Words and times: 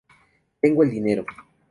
Tengo 0.59 0.81
el 0.81 0.89
dinero. 0.89 1.23